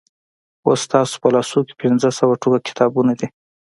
[0.65, 3.27] اوس ستاسو په لاسو کې پنځه سوه ټوکه کتابونه دي.